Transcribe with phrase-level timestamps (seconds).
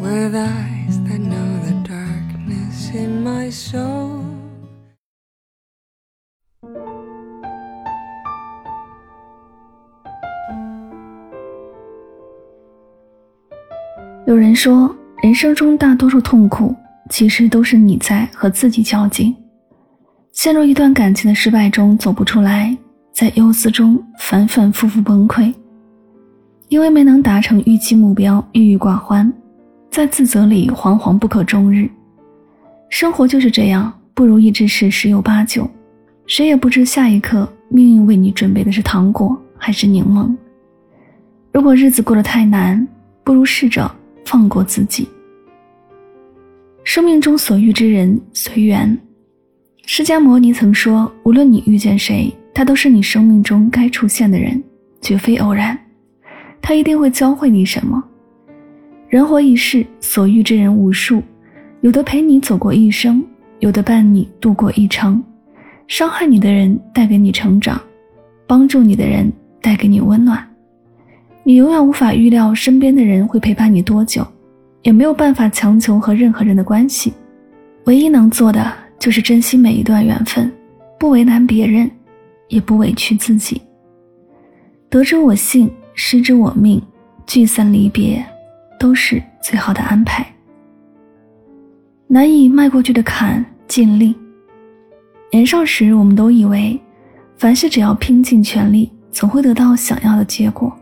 [0.00, 4.24] With eyes that know the darkness in my soul.
[14.26, 16.74] 有人说人生中大多数痛苦
[17.10, 19.34] 其实都是你在和自己较劲。
[20.32, 22.76] 陷入一段感情的失败中走不出来
[23.12, 25.52] 在忧思中反反复复崩溃。
[26.68, 29.30] 因为没能达成预期目标郁郁寡欢
[29.90, 31.90] 在自责里惶惶不可终日，
[32.90, 35.68] 生活就是这样，不如意之事十有八九，
[36.26, 40.32] 谁也不知下一刻命运为你准备的是糖果还是柠檬。
[41.52, 42.86] 如果日子过得太难，
[43.24, 43.90] 不如试着
[44.24, 45.08] 放过自己。
[46.84, 48.96] 生命中所遇之人随缘，
[49.86, 54.62] 释迦牟尼曾说，无论你遇见谁，他都是你生命中该出现的人，
[55.00, 55.76] 绝非偶然，
[56.62, 58.02] 他一定会教会你什么。
[59.10, 61.20] 人活一世，所遇之人无数，
[61.80, 63.20] 有的陪你走过一生，
[63.58, 65.20] 有的伴你度过一程。
[65.88, 67.82] 伤害你的人带给你成长，
[68.46, 69.28] 帮助你的人
[69.60, 70.40] 带给你温暖。
[71.42, 74.24] 你永远无法预料身边的人会陪伴你多久，
[74.82, 77.12] 也没有办法强求和任何人的关系。
[77.86, 80.48] 唯一能做的就是珍惜每一段缘分，
[81.00, 81.90] 不为难别人，
[82.46, 83.60] 也不委屈自己。
[84.88, 86.80] 得之我幸，失之我命，
[87.26, 88.24] 聚散离别。
[88.80, 90.26] 都是最好的安排。
[92.06, 94.16] 难以迈过去的坎，尽力。
[95.30, 96.80] 年少时，我们都以为，
[97.36, 100.74] 凡事只要拼尽全力，总会得到想要的结果。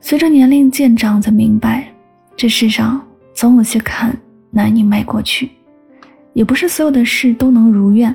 [0.00, 1.92] 随着年龄渐长，才明白，
[2.36, 3.04] 这世上
[3.34, 4.16] 总有些坎
[4.50, 5.50] 难以迈过去，
[6.32, 8.14] 也不是所有的事都能如愿。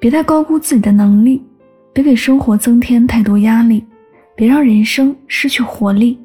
[0.00, 1.40] 别太高估自己的能力，
[1.92, 3.82] 别给生活增添太多压力，
[4.34, 6.18] 别让人生失去活力。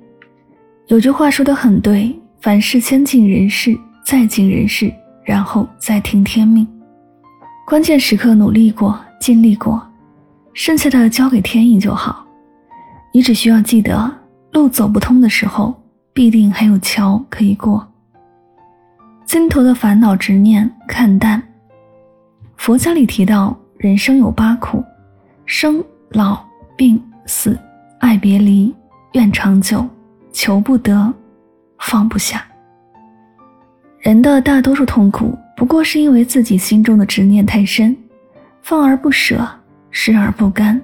[0.88, 4.94] 有句话说的很对，凡事先尽人事，再尽人事，
[5.24, 6.68] 然后再听天命。
[7.66, 9.82] 关键时刻努力过，尽力过，
[10.54, 12.26] 剩下的交给天意就好。
[13.14, 14.12] 你只需要记得，
[14.52, 15.74] 路走不通的时候，
[16.12, 17.88] 必定还有桥可以过。
[19.26, 21.42] 心头的烦恼执念看淡。
[22.58, 24.84] 佛家里提到，人生有八苦：
[25.46, 26.38] 生、老、
[26.76, 27.58] 病、死、
[28.00, 28.76] 爱别离、
[29.14, 29.88] 愿长久。
[30.32, 31.14] 求不得，
[31.80, 32.46] 放不下。
[34.00, 37.96] 人的大多数痛苦，不过是因为自己心中的执念太深，
[38.62, 39.48] 放而不舍，
[39.92, 40.82] 失而不甘。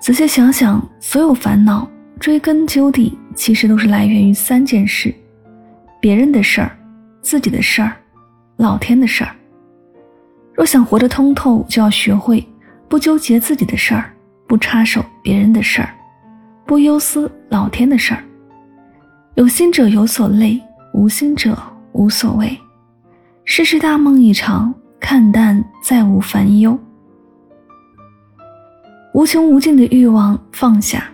[0.00, 5.14] 仔细想想，所有烦恼追根究底，其实都是来源于三件事：
[6.00, 6.76] 别人的事儿、
[7.20, 7.92] 自己的事儿、
[8.56, 9.30] 老天的事儿。
[10.54, 12.44] 若想活得通透，就要学会
[12.88, 14.12] 不纠结自己的事儿，
[14.48, 15.94] 不插手别人的事儿，
[16.66, 18.24] 不忧思老天的事儿。
[19.40, 20.60] 有心者有所累，
[20.92, 21.56] 无心者
[21.92, 22.54] 无所谓。
[23.46, 26.78] 世事大梦一场，看淡再无烦忧。
[29.14, 31.04] 无穷无尽的欲望放下。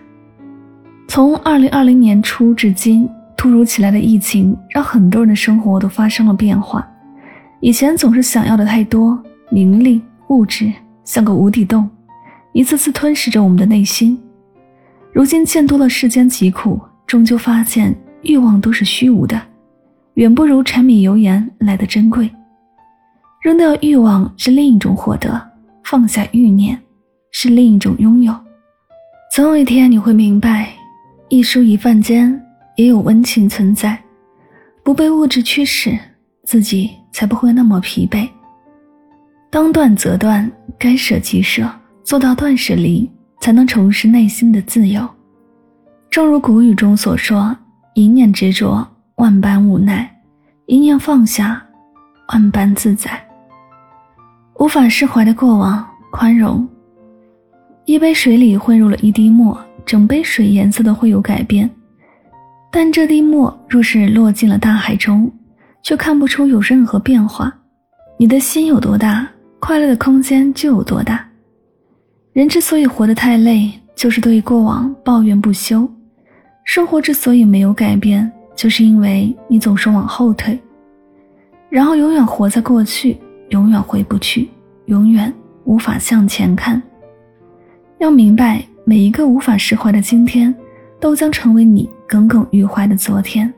[1.07, 6.85] 从二零二零年初至今，突如其来的疫情让很多人的生活都发生了变化。
[7.61, 9.17] 以前总是想要的太多，
[9.49, 10.69] 名利物质
[11.05, 11.89] 像个无底洞，
[12.51, 14.21] 一次次吞噬着我们的内心。
[15.13, 17.95] 如今见多了世间疾苦，终究发现。
[18.21, 19.41] 欲望都是虚无的，
[20.15, 22.29] 远不如柴米油盐来的珍贵。
[23.41, 25.41] 扔掉欲望是另一种获得，
[25.83, 26.77] 放下欲念
[27.31, 28.35] 是另一种拥有。
[29.33, 30.73] 总有一天你会明白，
[31.29, 32.37] 一蔬一饭间
[32.75, 33.97] 也有温情存在。
[34.83, 35.97] 不被物质驱使，
[36.43, 38.27] 自己才不会那么疲惫。
[39.49, 41.69] 当断则断，该舍即舍，
[42.03, 43.09] 做到断舍离，
[43.39, 45.07] 才能重拾内心的自由。
[46.09, 47.55] 正如古语中所说。
[47.97, 50.07] 一念执着，万般无奈；
[50.67, 51.59] 一念放下，
[52.31, 53.09] 万般自在。
[54.59, 56.69] 无法释怀的过往，宽容。
[57.85, 61.67] 一杯水里混入了一滴墨，整杯水颜色都会有改变。
[62.71, 65.31] 但这滴墨若是落进了大海中，
[65.81, 67.51] 却看不出有任何变化。
[68.19, 69.27] 你的心有多大，
[69.57, 71.27] 快乐的空间就有多大。
[72.31, 75.91] 人之所以活得太累，就是对过往抱怨不休。
[76.67, 80.59] 生活之所以没有改变，就是因为你总是往后退，
[81.69, 83.17] 然后永远活在过去，
[83.51, 84.49] 永远回不去，
[84.87, 85.33] 永远
[85.63, 86.79] 无法向前看。
[87.99, 90.53] 要明白，每一个无法释怀的今天，
[90.99, 93.51] 都将成为你耿耿于怀的昨天。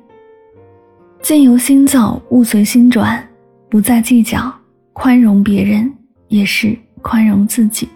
[1.19, 3.27] 境由心造，物随心转，
[3.69, 4.53] 不再计较，
[4.93, 5.91] 宽容别人
[6.27, 7.89] 也是宽容自己。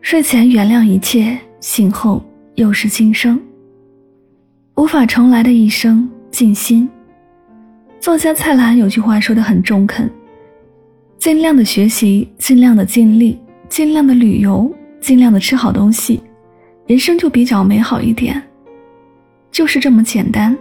[0.00, 2.24] 睡前原谅一切，醒后
[2.54, 3.38] 又是新生。
[4.78, 6.88] 无法重来的一生，静心。
[7.98, 10.08] 作家蔡澜有句话说的很中肯：
[11.18, 13.36] 尽量的学习，尽量的尽力，
[13.68, 16.22] 尽量的旅游，尽量的吃好东西，
[16.86, 18.40] 人生就比较美好一点。
[19.50, 20.56] 就是这么简单。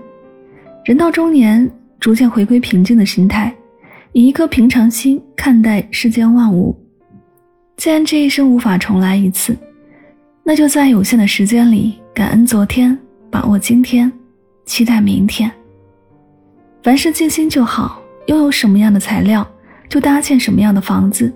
[0.84, 1.70] 人到中年。
[2.00, 3.52] 逐渐回归平静的心态，
[4.12, 6.76] 以一颗平常心看待世间万物。
[7.76, 9.58] 既然这一生无法重来一次，
[10.44, 12.96] 那就在有限的时间里感恩昨天，
[13.30, 14.12] 把握今天，
[14.66, 15.52] 期待明天。
[16.84, 19.46] 凡事尽心就好，拥有什么样的材料，
[19.90, 21.30] 就搭建什么样的房子；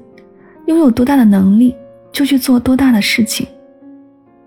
[0.68, 1.76] 拥有多大的能力，
[2.12, 3.46] 就去做多大的事情。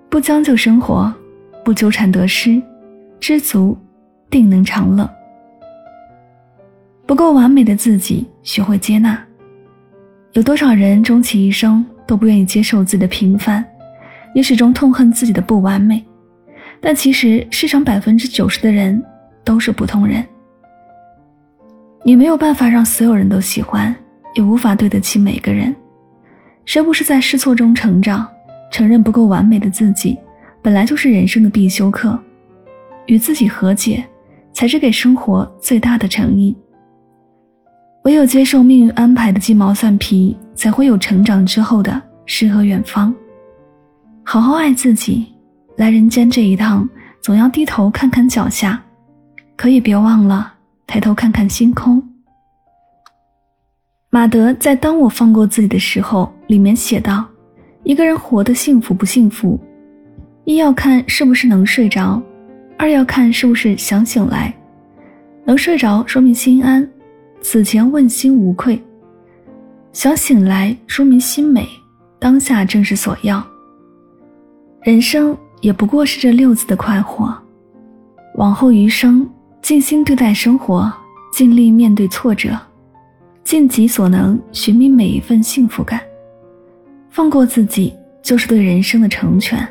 [0.08, 1.12] 不将就生活，
[1.64, 2.60] 不纠缠得失，
[3.20, 3.76] 知足，
[4.30, 5.08] 定能长乐。
[7.04, 9.22] 不够完美的自己，学会接纳。
[10.32, 13.64] 有多少人终其一生都不愿意接受自己的平凡，
[14.34, 16.02] 也始终痛恨自己的不完美。
[16.84, 19.02] 但其实世上百分之九十的人
[19.42, 20.22] 都是普通人。
[22.02, 23.92] 你没有办法让所有人都喜欢，
[24.34, 25.74] 也无法对得起每个人。
[26.66, 28.28] 谁不是在试错中成长？
[28.70, 30.18] 承认不够完美的自己，
[30.60, 32.18] 本来就是人生的必修课。
[33.06, 34.04] 与自己和解，
[34.52, 36.54] 才是给生活最大的诚意。
[38.04, 43.14] 唯有接受命运安排的鸡毛蒜皮，才会有成长之后的诗和远方。
[44.22, 45.33] 好好爱自己，
[45.76, 46.88] 来人间这一趟，
[47.20, 48.80] 总要低头看看脚下，
[49.56, 50.54] 可也别忘了
[50.86, 52.02] 抬头看看星空。
[54.10, 57.24] 马德在《当我放过自己的时候》里面写道
[57.82, 59.58] ：“一个人活得幸福不幸福，
[60.44, 62.22] 一要看是不是能睡着，
[62.78, 64.54] 二要看是不是想醒来。
[65.44, 66.88] 能睡着说明心安。”
[67.42, 68.82] 此前问心无愧，
[69.92, 71.68] 想醒来说明心美，
[72.18, 73.44] 当下正是所要。
[74.80, 77.34] 人生也不过是这六字的快活，
[78.34, 79.26] 往后余生
[79.62, 80.92] 尽心对待生活，
[81.32, 82.50] 尽力面对挫折，
[83.44, 85.98] 尽己所能寻觅每一份幸福感。
[87.08, 89.66] 放过自己，就是对人生的成全。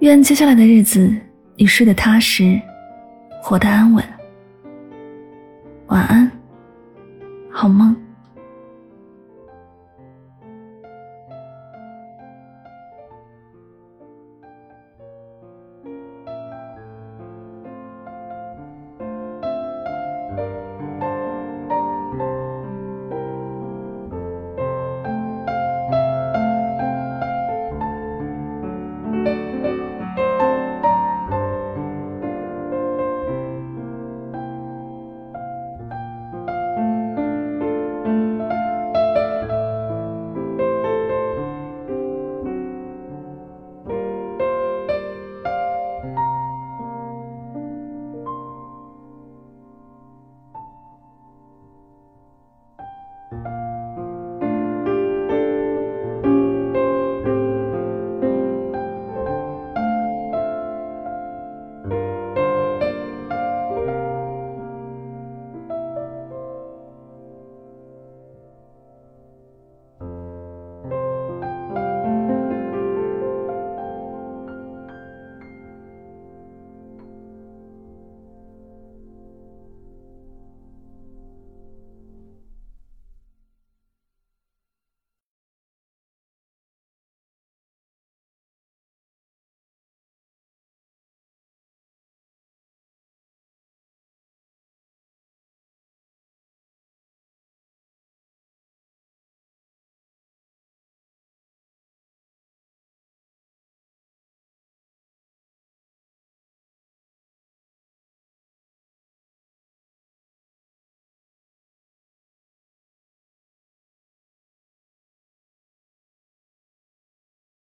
[0.00, 1.14] 愿接下来的日子
[1.54, 2.60] 你睡得踏实，
[3.40, 4.04] 活得安稳。
[5.86, 6.28] 晚安，
[7.48, 7.94] 好梦。